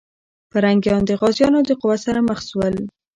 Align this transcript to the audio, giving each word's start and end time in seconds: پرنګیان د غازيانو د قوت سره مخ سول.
پرنګیان 0.51 1.01
د 1.05 1.11
غازيانو 1.19 1.59
د 1.65 1.71
قوت 1.81 1.99
سره 2.07 2.19
مخ 2.29 2.39
سول. 2.49 2.75